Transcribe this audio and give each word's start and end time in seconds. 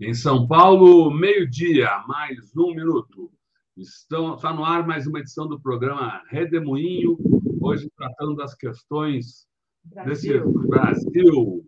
Em 0.00 0.14
São 0.14 0.46
Paulo, 0.46 1.10
meio-dia, 1.10 2.02
mais 2.08 2.56
um 2.56 2.74
minuto. 2.74 3.30
Estão, 3.76 4.34
está 4.34 4.52
no 4.52 4.64
ar 4.64 4.86
mais 4.86 5.06
uma 5.06 5.20
edição 5.20 5.46
do 5.46 5.60
programa 5.60 6.22
Redemoinho, 6.28 7.18
hoje 7.60 7.90
tratando 7.96 8.34
das 8.34 8.54
questões 8.54 9.46
Brasil. 9.84 10.10
desse 10.10 10.68
Brasil. 10.68 11.64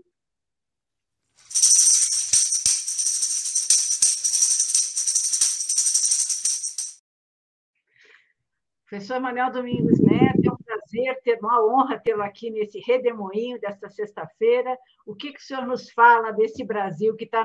Professor 8.92 9.18
Manuel 9.20 9.50
Domingos 9.50 9.98
Neto, 10.00 10.46
é 10.46 10.52
um 10.52 10.56
prazer, 10.58 11.18
ter 11.22 11.38
uma 11.38 11.64
honra 11.64 11.98
tê-lo 11.98 12.22
aqui 12.22 12.50
nesse 12.50 12.78
redemoinho 12.78 13.58
desta 13.58 13.88
sexta-feira. 13.88 14.76
O 15.06 15.14
que, 15.14 15.32
que 15.32 15.38
o 15.38 15.42
senhor 15.42 15.66
nos 15.66 15.90
fala 15.92 16.30
desse 16.30 16.62
Brasil 16.62 17.16
que 17.16 17.24
está 17.24 17.42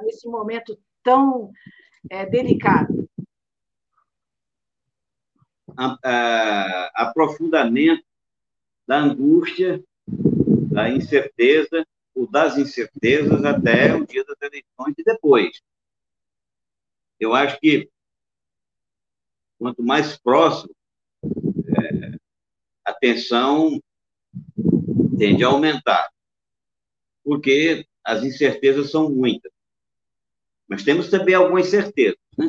nesse 0.00 0.28
momento 0.28 0.78
tão 1.02 1.50
é, 2.08 2.24
delicado? 2.24 3.10
A, 5.76 5.98
a, 6.04 6.90
aprofundamento 6.94 8.04
da 8.86 8.98
angústia, 8.98 9.82
da 10.06 10.88
incerteza, 10.88 11.84
ou 12.14 12.30
das 12.30 12.56
incertezas 12.56 13.44
até 13.44 13.92
o 13.92 14.06
dia 14.06 14.24
das 14.24 14.40
eleições 14.40 14.94
e 14.96 15.02
depois. 15.02 15.60
Eu 17.18 17.34
acho 17.34 17.58
que 17.58 17.90
quanto 19.58 19.82
mais 19.82 20.16
próximo, 20.16 20.74
é, 21.24 22.18
a 22.84 22.94
tensão 22.94 23.80
tende 25.18 25.42
a 25.42 25.48
aumentar, 25.48 26.08
porque 27.24 27.86
as 28.04 28.22
incertezas 28.22 28.90
são 28.90 29.10
muitas. 29.10 29.52
Mas 30.68 30.84
temos 30.84 31.10
também 31.10 31.34
algumas 31.34 31.66
certezas. 31.66 32.18
Né? 32.36 32.46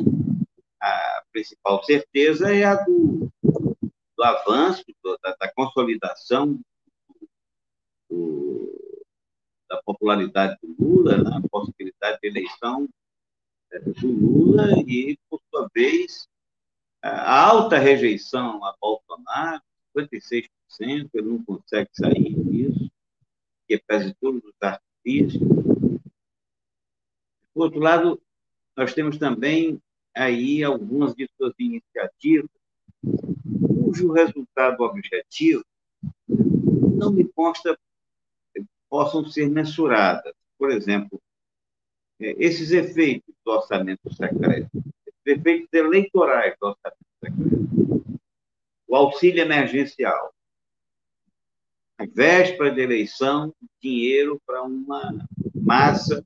A 0.80 1.22
principal 1.32 1.82
certeza 1.82 2.54
é 2.54 2.64
a 2.64 2.76
do, 2.76 3.30
do 3.42 4.22
avanço, 4.22 4.84
do, 5.02 5.18
da, 5.22 5.34
da, 5.38 5.52
consolidação 5.52 6.58
do, 8.08 9.04
da 9.68 9.82
popularidade 9.82 10.56
do 10.62 10.74
Lula, 10.78 11.18
né? 11.18 11.30
a 11.36 11.48
possibilidade 11.48 12.18
de 12.22 12.28
eleição 12.28 12.88
é, 13.72 13.80
do 13.80 14.06
Lula 14.06 14.72
e, 14.86 15.18
por 15.28 15.40
sua 15.50 15.68
vez, 15.74 16.28
a 17.02 17.44
alta 17.46 17.78
rejeição 17.78 18.64
a 18.64 18.74
Bolsonaro, 18.80 19.62
56%, 19.96 20.48
ele 20.80 21.08
não 21.14 21.44
consegue 21.44 21.90
sair 21.92 22.34
disso, 22.44 22.90
que 23.66 23.78
pese 23.78 24.14
todos 24.20 24.42
os 24.44 24.54
artifícios. 24.60 25.42
Por 27.52 27.64
outro 27.64 27.80
lado, 27.80 28.20
nós 28.76 28.94
temos 28.94 29.18
também 29.18 29.80
aí 30.14 30.62
algumas 30.62 31.14
de 31.14 31.28
suas 31.36 31.54
iniciativas 31.58 32.50
cujo 33.90 34.12
resultado 34.12 34.82
objetivo 34.82 35.64
não 36.28 37.10
me 37.12 37.24
consta 37.24 37.76
possam 38.88 39.24
ser 39.24 39.48
mensuradas. 39.48 40.34
Por 40.58 40.70
exemplo, 40.70 41.20
é, 42.20 42.34
esses 42.44 42.72
efeitos 42.72 43.34
do 43.44 43.52
orçamento 43.52 44.12
secreto, 44.14 44.70
efeitos 45.26 45.68
eleitorais 45.72 46.54
do 46.60 46.68
orçamento. 46.68 48.20
O 48.86 48.96
auxílio 48.96 49.42
emergencial. 49.42 50.34
Véspera 52.12 52.70
de 52.72 52.80
eleição, 52.80 53.54
dinheiro 53.80 54.40
para 54.46 54.62
uma 54.62 55.12
massa 55.54 56.24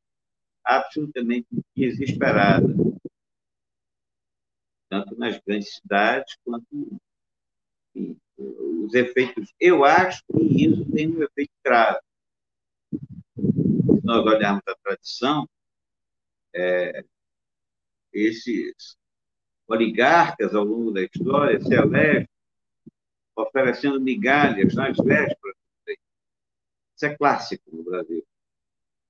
absolutamente 0.65 1.49
desesperada, 1.77 2.73
tanto 4.89 5.17
nas 5.17 5.39
grandes 5.45 5.75
cidades 5.75 6.37
quanto 6.45 7.01
enfim, 7.95 8.19
os 8.39 8.95
efeitos. 8.95 9.53
Eu 9.61 9.85
acho 9.85 10.23
que 10.33 10.65
isso 10.65 10.91
tem 10.93 11.09
um 11.09 11.23
efeito 11.23 11.53
grave. 11.65 12.01
Se 13.37 14.05
nós 14.05 14.25
olharmos 14.25 14.63
a 14.67 14.75
tradição, 14.77 15.49
é, 16.55 17.05
esses 18.15 18.97
oligarcas 19.67 20.55
ao 20.55 20.65
longo 20.65 20.93
da 20.93 21.03
história 21.03 21.61
se 21.61 21.75
elegem 21.75 22.29
oferecendo 23.37 24.01
migalhas 24.01 24.75
nas 24.75 24.97
vésperas. 24.97 25.57
Isso 26.95 27.07
é 27.07 27.17
clássico 27.17 27.65
no 27.75 27.83
Brasil. 27.83 28.25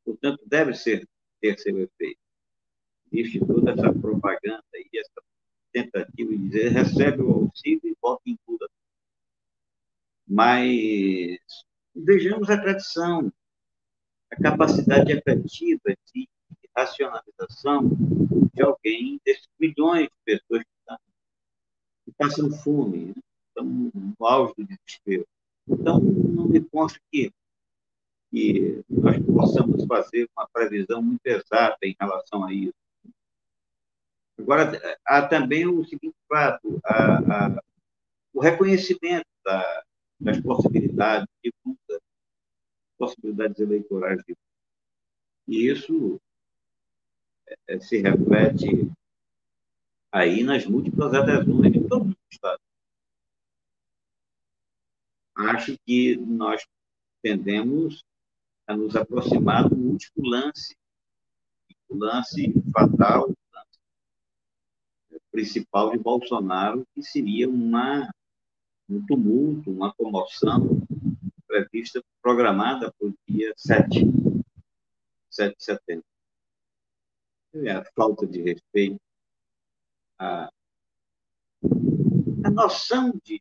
Portanto, 0.04 0.42
deve 0.46 0.74
ser, 0.74 1.06
ter 1.40 1.58
seu 1.58 1.78
efeito. 1.78 2.18
Existe 3.12 3.40
toda 3.40 3.72
essa 3.72 3.92
propaganda 3.92 4.64
e 4.74 4.98
essa 4.98 5.22
tentativa 5.72 6.30
de 6.30 6.38
dizer 6.38 6.68
recebe 6.70 7.22
o 7.22 7.32
auxílio 7.32 7.80
e 7.84 7.96
volta 8.00 8.22
em 8.26 8.38
tudo. 8.46 8.68
Mas 10.26 11.38
vejamos 11.94 12.48
a 12.48 12.60
tradição, 12.60 13.32
a 14.30 14.42
capacidade 14.42 15.12
efetiva 15.12 15.96
de 16.12 16.28
racionalização 16.76 17.90
de 18.54 18.62
alguém, 18.62 19.20
desses 19.24 19.48
milhões 19.58 20.04
de 20.04 20.16
pessoas 20.24 20.62
que, 20.62 20.70
estão, 20.80 20.98
que 22.04 22.12
passam 22.12 22.50
fome, 22.50 23.06
né? 23.06 23.14
estão 23.48 23.64
no 23.64 24.26
auge 24.26 24.54
do 24.56 24.64
desespero. 24.64 25.26
Então, 25.68 26.00
não 26.00 26.48
me 26.48 26.60
consta 26.60 26.98
que, 27.10 27.32
que 28.30 28.84
nós 28.88 29.16
possamos 29.24 29.84
fazer 29.86 30.28
uma 30.36 30.48
previsão 30.48 31.02
muito 31.02 31.24
exata 31.24 31.78
em 31.82 31.96
relação 31.98 32.44
a 32.44 32.52
isso. 32.52 32.74
Agora, 34.38 34.98
há 35.06 35.26
também 35.26 35.66
o 35.66 35.84
seguinte 35.84 36.16
fato, 36.28 36.80
a, 36.84 37.46
a, 37.46 37.62
o 38.32 38.40
reconhecimento 38.40 39.26
da, 39.44 39.84
das 40.20 40.40
possibilidades 40.40 41.28
de 41.42 41.52
luta, 41.64 42.00
possibilidades 42.98 43.60
eleitorais 43.60 44.22
de 44.26 44.36
E 45.46 45.70
isso 45.70 46.20
se 47.80 47.98
reflete 47.98 48.90
aí 50.12 50.44
nas 50.44 50.64
múltiplas 50.64 51.12
adesões 51.12 51.72
de 51.72 51.88
todos 51.88 52.08
os 52.08 52.16
estados. 52.30 52.64
Acho 55.36 55.76
que 55.84 56.16
nós 56.16 56.64
tendemos 57.20 58.04
a 58.66 58.76
nos 58.76 58.94
aproximar 58.94 59.68
do 59.68 59.76
último 59.76 60.26
lance, 60.26 60.76
o 61.88 61.96
lance 61.96 62.54
fatal, 62.72 63.30
o 63.30 63.36
lance 63.52 65.20
principal 65.32 65.90
de 65.90 65.98
Bolsonaro, 65.98 66.86
que 66.94 67.02
seria 67.02 67.48
uma, 67.48 68.08
um 68.88 69.04
tumulto, 69.04 69.70
uma 69.70 69.92
comoção 69.92 70.80
prevista, 71.46 72.02
programada 72.22 72.92
para 72.92 73.08
o 73.08 73.14
dia 73.28 73.52
7, 73.56 74.00
7 75.30 75.56
de 75.56 75.64
setembro 75.64 76.04
é 76.06 76.13
a 77.54 77.84
falta 77.94 78.26
de 78.26 78.42
respeito, 78.42 79.00
a, 80.18 80.50
a 82.44 82.50
noção 82.50 83.12
de, 83.24 83.40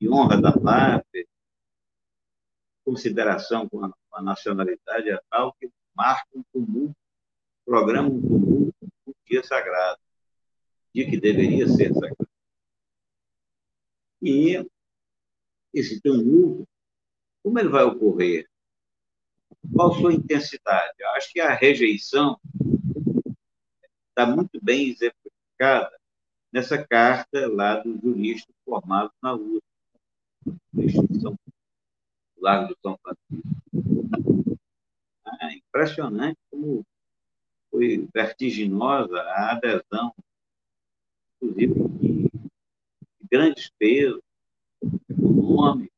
de 0.00 0.08
honra 0.08 0.40
da 0.40 0.52
pátria, 0.52 1.26
consideração 2.84 3.68
com 3.68 3.84
a, 3.84 3.90
com 3.90 4.16
a, 4.16 4.22
nacionalidade 4.22 5.10
é 5.10 5.20
tal 5.28 5.52
que 5.54 5.68
marca 5.94 6.28
um 6.32 6.44
tumulto, 6.52 6.96
programa 7.64 8.08
um 8.08 8.20
tumulto, 8.20 8.76
um 9.06 9.12
dia 9.26 9.42
sagrado, 9.42 10.00
dia 10.94 11.10
que 11.10 11.18
deveria 11.18 11.66
ser 11.66 11.92
sagrado. 11.92 12.28
E 14.22 14.64
esse 15.74 16.00
tumulto, 16.00 16.68
como 17.42 17.58
ele 17.58 17.68
vai 17.68 17.82
ocorrer? 17.82 18.48
Qual 19.74 19.92
sua 19.94 20.14
intensidade? 20.14 20.94
Eu 20.98 21.10
acho 21.10 21.32
que 21.32 21.40
a 21.40 21.52
rejeição 21.52 22.40
está 24.16 24.24
muito 24.24 24.58
bem 24.62 24.88
exemplificada 24.88 25.94
nessa 26.50 26.82
carta 26.82 27.46
lá 27.48 27.80
do 27.80 28.00
jurista 28.00 28.50
formado 28.64 29.12
na 29.22 29.34
USP, 29.34 29.62
na 30.72 31.36
Lago 32.38 32.68
do 32.68 32.78
São 32.80 32.98
Francisco. 33.02 34.58
É 35.42 35.52
impressionante 35.54 36.38
como 36.50 36.82
foi 37.70 38.08
vertiginosa 38.14 39.20
a 39.20 39.52
adesão, 39.52 40.14
inclusive 41.42 41.74
de, 41.74 42.22
de 42.22 43.28
grandes 43.30 43.70
pesos 43.78 44.22
econômicos. 45.10 45.94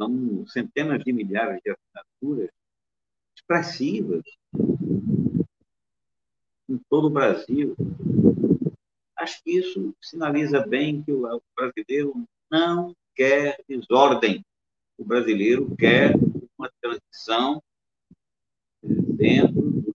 São 0.00 0.46
centenas 0.46 1.04
de 1.04 1.12
milhares 1.12 1.60
de 1.62 1.70
assinaturas 1.70 2.50
expressivas 3.36 4.24
todo 6.92 7.06
o 7.06 7.10
Brasil. 7.10 7.74
Acho 9.16 9.42
que 9.42 9.52
isso 9.52 9.96
sinaliza 9.98 10.60
bem 10.60 11.02
que 11.02 11.10
o 11.10 11.42
brasileiro 11.56 12.28
não 12.50 12.94
quer 13.14 13.64
desordem. 13.66 14.44
O 14.98 15.04
brasileiro 15.04 15.74
quer 15.74 16.12
uma 16.58 16.70
transição 16.82 17.62
dentro 18.82 19.94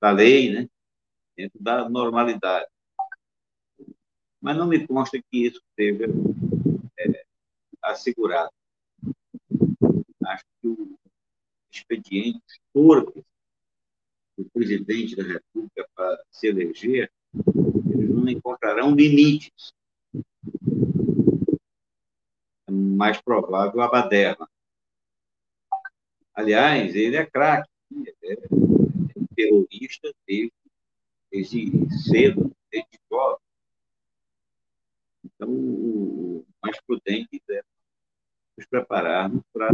da 0.00 0.10
lei, 0.10 0.52
né? 0.52 0.68
dentro 1.36 1.62
da 1.62 1.88
normalidade. 1.88 2.66
Mas 4.40 4.56
não 4.56 4.66
me 4.66 4.84
consta 4.88 5.22
que 5.22 5.46
isso 5.46 5.62
seja 5.76 6.06
é, 6.98 7.24
assegurado. 7.80 8.50
Acho 10.26 10.44
que 10.60 10.66
o 10.66 10.98
expediente 11.70 12.60
torpe 12.72 13.24
do 14.38 14.48
presidente 14.50 15.16
da 15.16 15.24
República 15.24 15.88
para 15.96 16.24
se 16.30 16.46
eleger, 16.46 17.10
eles 17.92 18.08
não 18.08 18.28
encontrarão 18.28 18.94
limites. 18.94 19.74
É 22.68 22.70
mais 22.70 23.20
provável 23.20 23.80
a 23.80 23.88
baderna. 23.88 24.48
Aliás, 26.32 26.94
ele 26.94 27.16
é 27.16 27.26
craque, 27.26 27.68
é 28.22 28.36
terrorista 29.34 30.14
desde, 30.24 30.52
desde 31.32 31.90
cedo, 32.04 32.52
desde 32.70 33.00
jovem. 33.10 33.38
Então, 35.24 35.48
o 35.50 36.46
mais 36.62 36.80
prudente 36.82 37.42
é 37.50 37.62
nos 38.56 38.66
prepararmos 38.66 39.42
para 39.52 39.70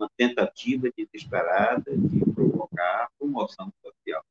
uma 0.00 0.10
tentativa 0.16 0.90
desesperada 0.96 1.94
de 1.94 2.20
provocar 2.32 3.10
comoção 3.18 3.70
social. 3.82 4.24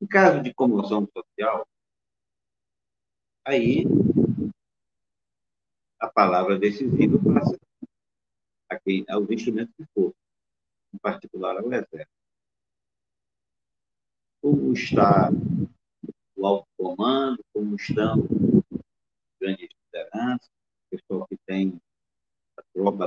Em 0.00 0.06
caso 0.06 0.42
de 0.42 0.54
comoção 0.54 1.06
social, 1.14 1.68
aí 3.44 3.84
a 6.00 6.08
palavra 6.08 6.58
decisiva 6.58 7.18
passa 7.22 7.58
a 8.70 8.80
quem, 8.80 9.04
aos 9.10 9.28
instrumentos 9.28 9.74
de 9.78 9.86
força, 9.94 10.16
em 10.94 10.98
particular 10.98 11.58
ao 11.58 11.66
exército. 11.66 12.08
Como 14.40 14.72
está 14.72 15.28
o 16.34 16.46
alto 16.46 16.66
comando, 16.78 17.44
como 17.52 17.76
estão 17.76 18.16
grandes 19.38 19.68
lideranças, 19.84 20.50
pessoal 20.90 21.26
que 21.28 21.36
tem 21.46 21.78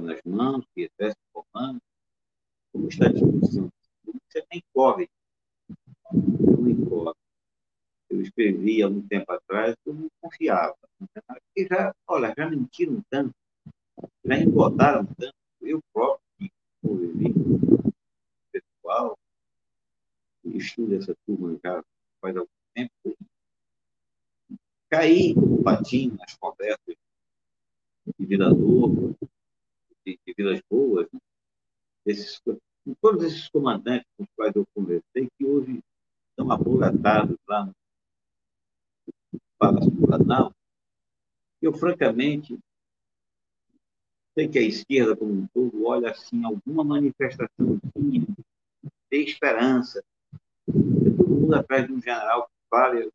nas 0.01 0.21
mãos, 0.23 0.65
que 0.73 0.89
exerce 0.91 1.17
o 1.33 1.43
comando, 1.43 1.81
como 2.71 2.87
está 2.87 3.05
a 3.07 3.11
disposição. 3.11 3.71
Você 4.05 4.45
nem 4.51 4.63
corre. 4.73 5.09
Não 6.11 6.89
corre. 6.89 7.15
Eu 8.09 8.21
escrevi 8.21 8.81
há 8.81 8.87
um 8.87 9.01
tempo 9.07 9.31
atrás 9.31 9.75
eu 9.85 9.93
não 9.93 10.09
confiava. 10.21 10.75
Porque 10.97 11.67
já, 11.69 11.93
olha, 12.07 12.33
já 12.37 12.49
mentiram 12.49 13.03
tanto, 13.09 13.33
já 14.23 14.37
engordaram 14.37 15.05
tanto. 15.05 15.35
Eu 15.61 15.81
próprio, 15.93 16.21
que 16.37 16.51
com 16.81 17.91
pessoal, 18.51 19.17
estudo 20.43 20.95
essa 20.95 21.15
turma 21.25 21.59
já 21.63 21.83
faz 22.21 22.37
algum 22.37 22.49
tempo, 22.73 23.17
caí 24.89 25.33
no 25.33 25.63
patinho 25.63 26.15
nas 26.15 26.35
conversas 26.35 26.95
de 28.17 28.25
Vida 28.25 28.49
Nova, 28.49 29.15
de, 30.05 30.19
de 30.25 30.33
Vilas 30.37 30.61
Boas, 30.69 31.07
né? 31.11 31.19
Esses, 32.19 32.41
todos 33.01 33.23
esses 33.23 33.49
comandantes 33.49 34.05
com 34.17 34.23
os 34.23 34.29
quais 34.35 34.55
eu 34.55 34.65
conversei, 34.73 35.27
que 35.37 35.45
hoje 35.45 35.79
estão 36.29 36.51
aboletados 36.51 37.37
lá 37.47 37.65
no 37.65 37.73
Palácio 39.57 39.91
do 39.91 40.07
Planalto, 40.07 40.55
eu, 41.61 41.73
francamente, 41.73 42.59
sei 44.35 44.47
que 44.47 44.59
a 44.59 44.61
esquerda 44.61 45.15
como 45.15 45.31
um 45.31 45.47
todo 45.47 45.85
olha 45.85 46.11
assim 46.11 46.43
alguma 46.43 46.83
manifestação 46.83 47.79
de 47.99 48.25
esperança. 49.11 50.03
Todo 50.65 51.27
mundo 51.27 51.55
atrás 51.55 51.87
de 51.87 51.93
um 51.93 52.01
general 52.01 52.45
que 52.45 52.69
fale. 52.69 53.09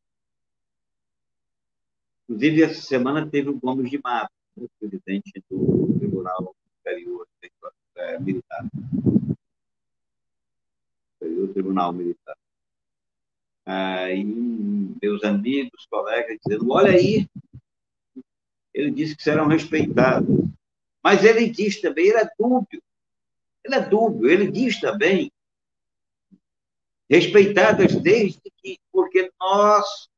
Inclusive, 2.24 2.62
essa 2.62 2.80
semana 2.80 3.28
teve 3.28 3.50
o 3.50 3.58
Gomes 3.58 3.90
de 3.90 4.00
Mato, 4.02 4.32
o 4.56 4.68
presidente 4.78 5.42
do 5.50 5.98
Tribunal 5.98 6.54
Superior 6.76 7.26
é, 8.00 8.18
Militar. 8.18 8.66
Superior 11.12 11.52
Tribunal 11.52 11.92
Militar. 11.92 12.36
Aí, 13.66 14.24
meus 15.00 15.22
amigos, 15.22 15.86
colegas, 15.86 16.38
dizendo: 16.44 16.70
olha 16.70 16.92
aí, 16.92 17.28
ele 18.74 18.90
disse 18.90 19.16
que 19.16 19.22
serão 19.22 19.46
respeitados. 19.46 20.28
Mas 21.02 21.24
ele 21.24 21.48
diz 21.48 21.80
também, 21.80 22.08
ele 22.08 22.18
é 22.18 22.30
dúbio. 22.38 22.82
Ele 23.64 23.74
é 23.74 23.80
dúbio, 23.80 24.30
ele 24.30 24.50
diz 24.50 24.80
também, 24.80 25.30
respeitadas 27.08 27.94
desde 27.96 28.40
que, 28.56 28.78
porque 28.90 29.30
nós 29.38 30.08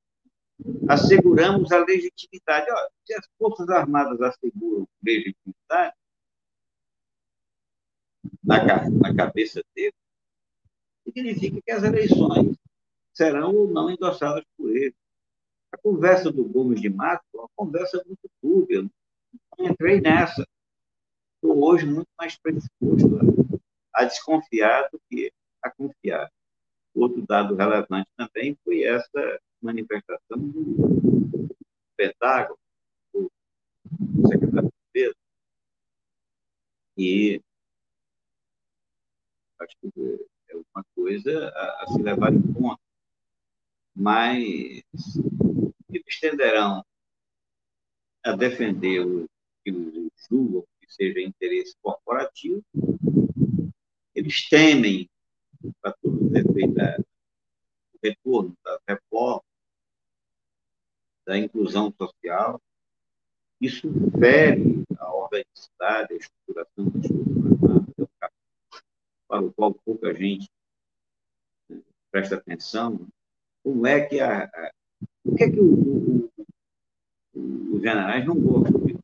asseguramos 0.88 1.72
a 1.72 1.78
legitimidade. 1.84 2.70
Olha, 2.70 2.90
se 3.04 3.14
as 3.14 3.26
Forças 3.38 3.68
Armadas 3.68 4.20
asseguram 4.20 4.86
legitimidade, 5.02 5.94
na, 8.42 8.90
na 8.90 9.14
cabeça 9.14 9.62
dele, 9.74 9.94
significa 11.04 11.60
que 11.62 11.70
as 11.70 11.82
eleições 11.82 12.56
serão 13.12 13.54
ou 13.54 13.68
não 13.68 13.90
endossadas 13.90 14.44
por 14.56 14.74
ele. 14.74 14.94
A 15.70 15.78
conversa 15.78 16.30
do 16.30 16.44
Gomes 16.44 16.80
de 16.80 16.90
Mato 16.90 17.24
é 17.34 17.38
uma 17.38 17.48
conversa 17.54 18.02
muito 18.06 18.30
dúbia. 18.42 18.82
Não 19.58 19.66
entrei 19.66 20.00
nessa. 20.00 20.46
Estou 21.36 21.64
hoje 21.64 21.86
muito 21.86 22.08
mais 22.18 22.36
predisposto 22.38 23.18
a, 23.94 24.02
a 24.02 24.04
desconfiar 24.04 24.88
do 24.90 25.00
que 25.08 25.32
a 25.62 25.70
confiar. 25.70 26.30
Outro 26.94 27.24
dado 27.26 27.54
relevante 27.54 28.08
também 28.16 28.56
foi 28.64 28.82
essa 28.84 29.40
manifestação 29.60 30.38
do 30.38 31.48
Pentágono, 31.96 32.58
do 33.14 34.28
secretário 34.28 34.68
de 34.68 34.74
Defesa, 34.92 35.16
e 36.98 37.40
acho 39.62 39.76
que 39.80 40.26
é 40.48 40.56
uma 40.56 40.84
coisa 40.94 41.48
a, 41.48 41.84
a 41.84 41.86
se 41.88 42.02
levar 42.02 42.32
em 42.32 42.52
conta. 42.52 42.80
Mas 43.94 44.82
eles 45.90 46.20
tenderão 46.20 46.84
a 48.24 48.32
defender 48.32 49.00
o 49.00 49.28
que 49.64 50.10
julgam 50.28 50.64
que 50.80 50.92
seja 50.92 51.20
interesse 51.20 51.74
corporativo, 51.82 52.62
eles 54.14 54.48
temem, 54.48 55.08
para 55.80 55.92
todos 55.92 56.20
os 56.20 56.32
efeitos, 56.32 57.04
o 57.94 57.98
retorno 58.02 58.56
da 58.64 58.80
reforma, 58.88 59.42
da 61.24 61.38
inclusão 61.38 61.92
social. 61.96 62.60
Isso 63.60 63.88
fere 64.18 64.82
a 64.98 65.14
organicidade, 65.14 66.14
a 66.14 66.16
estruturação 66.16 66.84
das 66.90 67.08
coisas 67.08 67.91
para 69.32 69.46
o 69.46 69.52
qual 69.54 69.72
pouca 69.72 70.14
gente 70.14 70.46
presta 72.10 72.36
atenção. 72.36 73.08
Como 73.64 73.86
é 73.86 74.04
que 74.06 74.20
a, 74.20 74.50
o 75.24 75.34
que 75.34 75.44
é 75.44 75.50
que 75.50 75.58
o, 75.58 76.30
o, 77.34 77.76
os 77.76 77.80
generais 77.80 78.26
não 78.26 78.38
gostam 78.38 78.78
disso? 78.84 79.02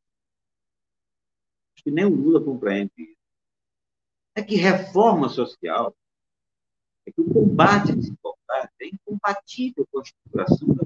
Acho 1.75 1.85
que 1.85 1.91
nem 1.91 2.05
o 2.05 2.15
Lula 2.15 2.45
compreende 2.45 2.93
isso. 2.99 3.17
É 4.35 4.43
que 4.43 4.57
reforma 4.57 5.31
social, 5.31 5.97
é 7.07 7.11
que 7.11 7.23
o 7.23 7.33
combate 7.33 7.93
à 7.93 7.95
desigualdade 7.95 8.71
é 8.83 8.87
incompatível 8.87 9.87
com 9.91 10.01
a 10.01 10.03
estruturação 10.03 10.69
da 10.75 10.83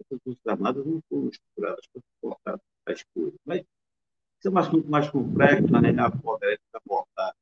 as 0.00 0.20
Forças 0.22 0.46
Armadas 0.46 0.86
não 0.86 1.02
foram 1.08 1.28
estruturadas 1.28 1.86
para 1.88 2.02
suportar 2.02 2.60
as 2.86 3.02
coisas. 3.12 3.34
Mas 3.44 3.64
isso 4.44 4.48
é 4.48 4.50
um 4.50 4.58
assunto 4.58 4.90
mais 4.90 5.08
complexo, 5.08 5.72
na 5.72 5.80
realidade, 5.80 6.18
poderemos 6.20 6.60
abordar 6.74 7.34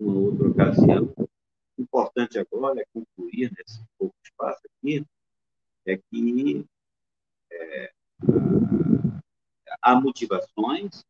uma 0.00 0.18
outra 0.18 0.48
ocasião. 0.48 1.12
O 1.18 1.82
importante 1.82 2.38
agora 2.38 2.80
é 2.80 2.86
concluir 2.90 3.52
nesse 3.52 3.84
pouco 3.98 4.14
espaço 4.24 4.62
aqui, 4.64 5.04
é 5.84 5.98
que 5.98 6.66
é, 7.52 7.92
há 9.82 10.00
motivações 10.00 11.04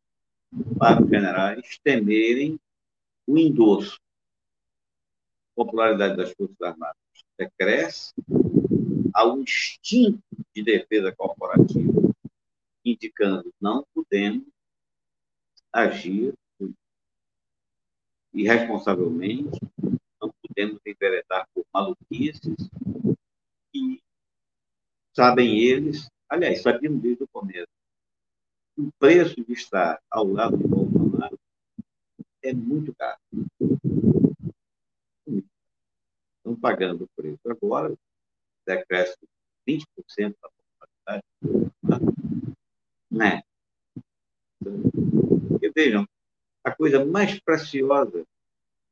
para 0.77 1.01
os 1.01 1.09
generais 1.09 1.79
temerem 1.81 2.59
o 3.25 3.37
endosso. 3.37 3.97
A 5.53 5.63
popularidade 5.63 6.17
das 6.17 6.33
Forças 6.33 6.61
Armadas 6.61 6.97
decresce, 7.37 8.13
há 9.13 9.25
um 9.25 9.41
instinto 9.41 10.21
de 10.53 10.63
defesa 10.63 11.15
corporativa 11.15 11.93
indicando 12.85 13.53
não 13.61 13.85
podemos 13.93 14.43
agir 15.73 16.33
irresponsavelmente, 18.33 19.59
não 20.21 20.31
que 20.31 20.91
enveredar 20.91 21.47
por 21.53 21.65
maluquices 21.73 22.55
e 23.73 24.01
sabem 25.13 25.59
eles, 25.59 26.07
aliás, 26.29 26.61
sabiam 26.61 26.97
desde 26.97 27.23
o 27.23 27.27
começo, 27.27 27.67
o 28.77 28.91
preço 28.99 29.35
de 29.43 29.53
estar 29.53 30.01
ao 30.09 30.25
lado 30.25 30.57
de 30.57 30.67
Bolsonaro 30.67 31.39
é 32.41 32.53
muito 32.53 32.93
caro. 32.95 33.19
Estão 36.37 36.55
pagando 36.59 37.05
o 37.05 37.09
preço 37.15 37.39
agora, 37.49 37.95
decréscimo 38.65 39.27
20% 39.67 40.35
da 40.41 40.49
popularidade. 40.49 41.23
Né? 43.11 43.43
Porque, 45.49 45.69
vejam, 45.69 46.07
a 46.63 46.71
coisa 46.71 47.03
mais 47.05 47.39
preciosa 47.39 48.25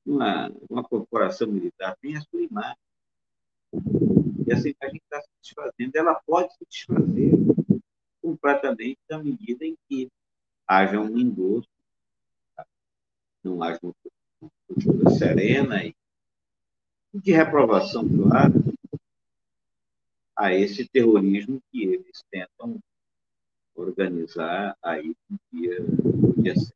uma, 0.05 0.51
uma 0.69 0.83
corporação 0.83 1.47
militar 1.47 1.95
tem 2.01 2.17
a 2.17 2.21
sua 2.21 2.41
imagem. 2.41 2.77
E 4.47 4.51
essa 4.51 4.67
imagem 4.69 5.01
está 5.03 5.21
se 5.21 5.29
desfazendo. 5.41 5.95
Ela 5.95 6.15
pode 6.25 6.53
se 6.55 6.65
desfazer 6.69 7.31
completamente 8.21 8.99
na 9.09 9.19
medida 9.19 9.65
em 9.65 9.75
que 9.87 10.09
haja 10.67 10.99
um 10.99 11.17
endosso, 11.17 11.67
não 13.43 13.61
haja 13.63 13.79
uma 13.81 13.93
postura 14.67 15.09
serena 15.11 15.83
e 15.83 15.95
de 17.13 17.31
reprovação 17.31 18.07
clara 18.07 18.53
a 20.35 20.53
esse 20.53 20.87
terrorismo 20.87 21.61
que 21.71 21.83
eles 21.83 22.23
tentam 22.31 22.79
organizar 23.75 24.77
aí 24.81 25.15
no 25.29 25.39
dia, 25.51 25.79
no 25.79 26.41
dia 26.41 26.55
7. 26.55 26.73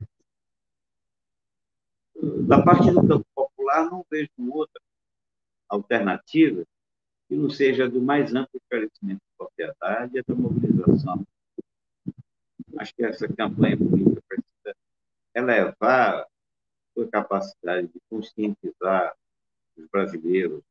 Da 2.48 2.62
parte 2.62 2.92
do 2.92 3.08
campo 3.08 3.26
popular, 3.36 3.90
não 3.90 4.06
vejo 4.10 4.30
outra 4.52 4.82
alternativa 5.68 6.66
que 7.28 7.36
não 7.36 7.50
seja 7.50 7.90
do 7.90 8.02
mais 8.02 8.34
amplo 8.34 8.60
esclarecimento 8.62 9.22
de 9.22 9.38
propriedade 9.38 10.18
e 10.18 10.24
da 10.24 10.36
mobilização. 10.36 11.26
Acho 12.78 12.94
que 12.96 13.04
essa 13.04 13.28
campanha 13.28 13.78
política 13.78 14.22
precisa 14.28 14.76
elevar 15.34 16.28
sua 16.94 17.08
capacidade 17.10 17.88
de 17.88 18.00
conscientizar 18.10 19.16
os 19.78 19.88
brasileiros 19.88 20.64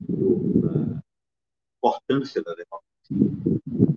da 0.00 1.02
importância 1.78 2.42
da 2.42 2.54
democracia. 2.54 3.95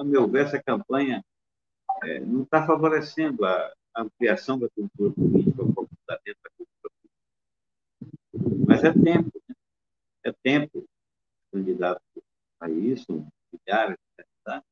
A 0.00 0.04
meu 0.04 0.28
ver, 0.28 0.46
essa 0.46 0.62
campanha 0.62 1.24
é, 2.04 2.20
não 2.20 2.42
está 2.42 2.66
favorecendo 2.66 3.44
a, 3.44 3.72
ampliação 3.94 4.58
da 4.58 4.70
cultura 4.70 5.12
política, 5.12 5.62
o 5.62 5.68
aprofundamento 5.68 6.38
da 6.42 6.50
cultura 6.56 6.90
política. 8.32 8.64
Mas 8.66 8.84
é 8.84 8.92
tempo, 8.92 9.42
né? 9.48 9.54
é 10.24 10.32
tempo 10.32 10.88
candidatos 11.52 12.02
a 12.58 12.70
isso, 12.70 13.26
milhares 13.52 13.98
de 13.98 14.24
candidatos, 14.24 14.68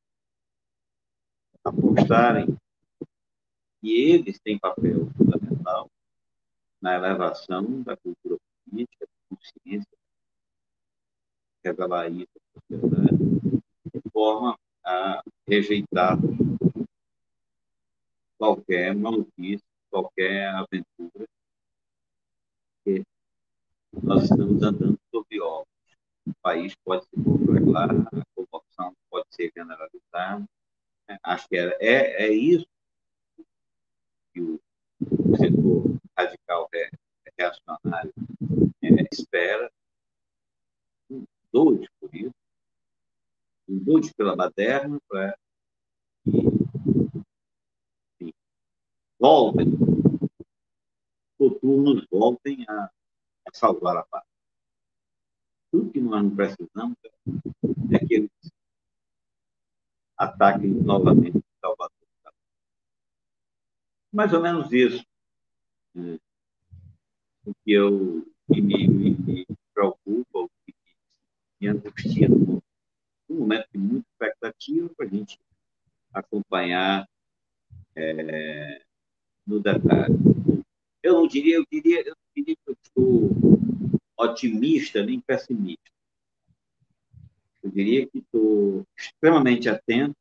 apostarem 1.62 2.56
e 3.82 3.92
eles 3.92 4.40
têm 4.40 4.58
papel 4.58 5.10
fundamental 5.16 5.90
na 6.80 6.94
elevação 6.94 7.82
da 7.82 7.96
cultura 7.96 8.38
política, 8.64 9.06
da 9.06 9.36
consciência, 9.36 9.98
revelar 11.62 12.08
isso 12.08 12.30
à 12.38 12.60
sociedade, 12.60 13.18
de 13.92 14.10
forma 14.10 14.58
a 14.84 15.22
rejeitar 15.46 16.16
qualquer 18.38 18.94
maluquice, 18.94 19.62
qualquer 19.90 20.48
aventura, 20.48 21.26
nós 24.02 24.24
estamos 24.24 24.62
andando 24.62 24.98
sobre 25.10 25.40
ovos. 25.40 25.66
O 26.26 26.32
país 26.42 26.74
pode 26.84 27.04
se 27.04 27.22
congelar, 27.22 27.90
a 27.90 28.24
corrupção 28.34 28.94
pode 29.10 29.26
ser 29.30 29.52
generalizada. 29.54 30.44
Acho 31.22 31.48
que 31.48 31.56
é, 31.56 32.24
é, 32.24 32.32
isso 32.32 32.66
que 34.32 34.40
o, 34.40 34.60
o 35.00 35.36
setor 35.36 35.96
radical 36.16 36.68
reacionário 37.38 38.12
é, 38.82 39.08
espera. 39.12 39.70
Doido 41.52 41.88
por 42.00 42.14
isso. 42.14 42.34
Doido 43.90 44.14
pela 44.14 44.36
baderna 44.36 45.00
para 45.08 45.36
voltem, 49.18 49.66
noturnos 51.36 52.06
voltem 52.08 52.64
a, 52.68 52.84
a 52.84 53.50
salvar 53.52 53.96
a 53.96 54.04
paz. 54.04 54.24
Tudo 55.72 55.90
que 55.90 56.00
nós 56.00 56.22
não 56.22 56.36
precisamos 56.36 56.96
é 57.90 58.06
que 58.06 58.14
eles 58.14 58.30
ataquem 60.16 60.70
novamente 60.70 61.42
Salvador. 61.60 61.90
Mais 64.12 64.32
ou 64.32 64.40
menos 64.40 64.72
isso. 64.72 65.04
Né? 65.96 66.16
O 67.44 67.52
que 67.64 67.72
eu 67.72 68.24
que 68.46 68.60
me, 68.60 68.86
me, 68.86 69.10
me 69.10 69.46
preocupa, 69.74 70.38
o 70.38 70.48
que 70.64 70.74
me 71.60 71.66
angustia 71.66 72.28
no 72.28 72.59
um 73.30 73.38
momento 73.38 73.68
de 73.72 73.78
muita 73.78 74.06
expectativa 74.10 74.90
para 74.96 75.06
a 75.06 75.08
gente 75.08 75.38
acompanhar 76.12 77.08
é, 77.94 78.82
no 79.46 79.60
detalhe. 79.60 80.14
Eu 81.02 81.14
não 81.14 81.28
diria, 81.28 81.56
eu 81.56 81.64
diria, 81.70 82.06
eu 82.06 82.16
diria 82.36 82.56
que 82.56 82.70
eu 82.70 82.76
estou 82.82 83.30
otimista 84.16 85.02
nem 85.04 85.20
pessimista. 85.20 85.90
Eu 87.62 87.70
diria 87.70 88.06
que 88.06 88.18
estou 88.18 88.84
extremamente 88.98 89.68
atento, 89.68 90.16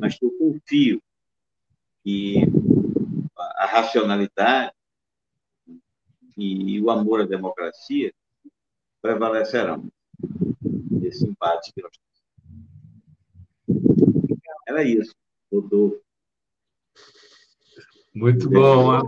mas 0.00 0.16
eu 0.20 0.30
confio 0.38 1.02
que 2.02 2.36
a 3.36 3.66
racionalidade 3.66 4.72
e 6.36 6.80
o 6.80 6.90
amor 6.90 7.20
à 7.20 7.26
democracia 7.26 8.12
prevalecerão 9.02 9.92
nesse 11.12 11.26
embate 11.28 11.72
que 11.74 11.82
nós 11.82 11.92
temos. 13.66 13.92
Era 14.66 14.82
isso, 14.82 15.14
Rodolfo. 15.52 16.00
Muito 18.14 18.48
bom, 18.48 19.02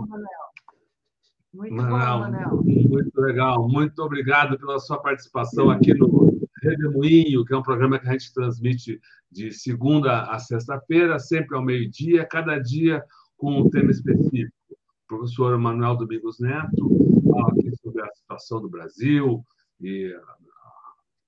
Muito 1.53 1.73
Manel, 1.73 1.97
bom, 1.97 2.19
Manel. 2.19 2.63
Muito 2.63 3.21
legal. 3.21 3.67
Muito 3.67 3.99
obrigado 3.99 4.57
pela 4.57 4.79
sua 4.79 5.01
participação 5.01 5.69
aqui 5.69 5.93
no 5.93 6.39
Redemoinho, 6.61 7.45
que 7.45 7.53
é 7.53 7.57
um 7.57 7.63
programa 7.63 7.99
que 7.99 8.07
a 8.07 8.11
gente 8.11 8.33
transmite 8.33 8.99
de 9.31 9.51
segunda 9.51 10.23
a 10.23 10.39
sexta-feira, 10.39 11.19
sempre 11.19 11.55
ao 11.55 11.63
meio-dia, 11.63 12.25
cada 12.25 12.57
dia 12.59 13.03
com 13.37 13.61
um 13.61 13.69
tema 13.69 13.91
específico. 13.91 14.53
O 14.71 15.07
professor 15.07 15.57
Manuel 15.57 15.97
Domingos 15.97 16.39
Neto 16.39 17.21
fala 17.31 17.49
aqui 17.51 17.71
sobre 17.77 18.01
a 18.01 18.11
situação 18.15 18.59
do 18.59 18.69
Brasil 18.69 19.45
e 19.79 20.15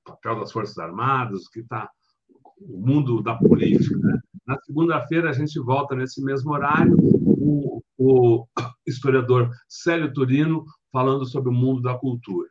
papel 0.07 0.39
das 0.39 0.51
Forças 0.51 0.77
Armadas, 0.77 1.45
o 1.45 1.51
que 1.51 1.59
está 1.59 1.89
o 2.59 2.77
mundo 2.79 3.21
da 3.21 3.35
política. 3.35 3.97
Né? 3.97 4.19
Na 4.45 4.57
segunda-feira, 4.61 5.29
a 5.29 5.33
gente 5.33 5.59
volta 5.59 5.95
nesse 5.95 6.23
mesmo 6.23 6.51
horário, 6.51 6.95
com 6.97 7.81
o 7.97 8.47
historiador 8.87 9.51
Célio 9.67 10.13
Turino 10.13 10.65
falando 10.91 11.25
sobre 11.25 11.49
o 11.49 11.53
mundo 11.53 11.81
da 11.81 11.97
cultura. 11.97 12.49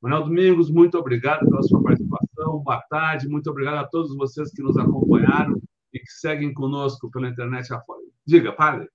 Manuel 0.00 0.24
Domingos, 0.24 0.70
muito 0.70 0.96
obrigado 0.96 1.46
pela 1.48 1.62
sua 1.62 1.82
participação. 1.82 2.60
Boa 2.60 2.80
tarde. 2.88 3.28
Muito 3.28 3.50
obrigado 3.50 3.84
a 3.84 3.86
todos 3.86 4.16
vocês 4.16 4.50
que 4.50 4.62
nos 4.62 4.78
acompanharam 4.78 5.60
e 5.92 5.98
que 5.98 6.10
seguem 6.10 6.54
conosco 6.54 7.10
pela 7.10 7.28
internet 7.28 7.72
afora. 7.72 8.00
Diga, 8.26 8.52
padre. 8.52 8.88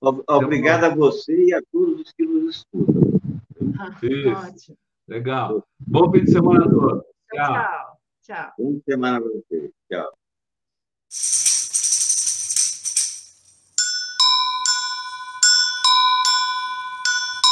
Obrigado 0.00 0.84
a 0.84 0.94
você 0.94 1.46
e 1.46 1.54
a 1.54 1.60
todos 1.72 2.00
os 2.00 2.12
que 2.12 2.24
nos 2.24 2.56
escutam. 2.56 3.08
Isso. 4.02 4.76
Legal. 5.08 5.64
Bom 5.80 6.12
fim 6.12 6.24
de 6.24 6.30
semana 6.30 6.66
a 6.66 6.68
todos. 6.68 7.02
Tchau. 7.32 7.98
Tchau. 8.22 8.52
Bom 8.58 8.72
fim 8.72 8.78
de 8.78 8.84
semana 8.84 9.20
para 9.20 9.30
vocês. 9.30 9.72
Tchau. 9.90 10.12